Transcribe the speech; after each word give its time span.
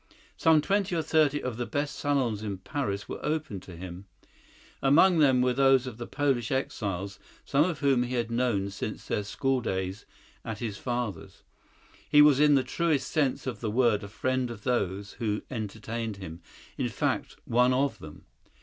Some 0.35 0.61
twenty 0.61 0.95
or 0.95 1.03
thirty 1.03 1.43
of 1.43 1.57
the 1.57 1.67
best 1.67 1.95
salons 1.95 2.41
in 2.41 2.57
Paris 2.57 3.07
were 3.07 3.23
open 3.23 3.59
to 3.59 3.77
him. 3.77 4.05
Among 4.81 5.19
them 5.19 5.43
were 5.43 5.53
those 5.53 5.85
of 5.85 5.99
the 5.99 6.07
Polish 6.07 6.51
exiles, 6.51 7.19
some 7.45 7.65
of 7.69 7.81
whom 7.81 8.01
he 8.01 8.15
had 8.15 8.31
known 8.31 8.71
since 8.71 9.05
their 9.05 9.23
school 9.23 9.61
days 9.61 10.07
at 10.43 10.57
his 10.57 10.75
father's. 10.79 11.43
He 12.09 12.23
was 12.23 12.39
in 12.39 12.55
the 12.55 12.63
truest 12.63 13.11
sense 13.11 13.45
of 13.45 13.59
the 13.59 13.69
word 13.69 14.01
a 14.01 14.07
friend 14.07 14.49
of 14.49 14.63
those 14.63 15.11
who 15.13 15.43
entertained 15.51 16.17
him—in 16.17 16.89
fact, 16.89 17.35
one 17.45 17.71
of 17.71 17.99
them. 17.99 18.25